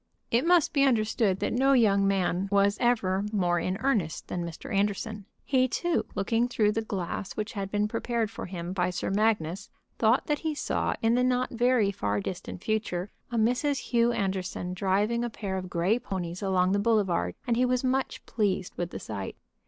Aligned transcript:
It 0.31 0.47
must 0.47 0.73
be 0.73 0.83
understood 0.83 1.41
that 1.41 1.53
no 1.53 1.73
young 1.73 2.07
man 2.07 2.49
was 2.51 2.75
ever 2.81 3.23
more 3.31 3.59
in 3.59 3.77
earnest 3.81 4.29
than 4.29 4.43
Mr. 4.43 4.73
Anderson. 4.75 5.25
He, 5.45 5.67
too, 5.67 6.07
looking 6.15 6.47
through 6.47 6.71
the 6.71 6.81
glass 6.81 7.33
which 7.33 7.53
had 7.53 7.69
been 7.69 7.87
prepared 7.87 8.31
for 8.31 8.47
him 8.47 8.73
by 8.73 8.89
Sir 8.89 9.11
Magnus, 9.11 9.69
thought 9.99 10.25
that 10.25 10.39
he 10.39 10.55
saw 10.55 10.95
in 11.03 11.13
the 11.13 11.23
not 11.23 11.51
very 11.51 11.91
far 11.91 12.19
distant 12.19 12.63
future 12.63 13.11
a 13.31 13.37
Mrs. 13.37 13.79
Hugh 13.91 14.11
Anderson 14.11 14.73
driving 14.73 15.23
a 15.23 15.29
pair 15.29 15.55
of 15.55 15.69
gray 15.69 15.99
ponies 15.99 16.41
along 16.41 16.71
the 16.71 16.79
boulevard 16.79 17.35
and 17.45 17.55
he 17.55 17.63
was 17.63 17.83
much 17.83 18.25
pleased 18.25 18.73
with 18.77 18.89
the 18.89 18.99
sight. 18.99 19.35